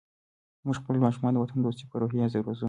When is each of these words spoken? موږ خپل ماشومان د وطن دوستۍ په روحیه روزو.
موږ 0.65 0.75
خپل 0.81 0.95
ماشومان 1.05 1.31
د 1.33 1.37
وطن 1.39 1.59
دوستۍ 1.61 1.85
په 1.89 1.95
روحیه 2.01 2.25
روزو. 2.45 2.59